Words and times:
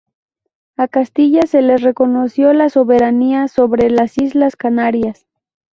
A 0.77 0.87
Castilla 0.87 1.43
se 1.43 1.61
le 1.61 1.77
reconoció 1.77 2.53
la 2.53 2.69
soberanía 2.69 3.47
sobre 3.47 3.91
las 3.91 4.17
islas 4.17 4.55
Canarias. 4.55 5.27